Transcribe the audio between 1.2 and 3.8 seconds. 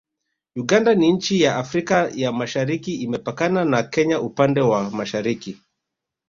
ya Afrika ya Mashariki Imepakana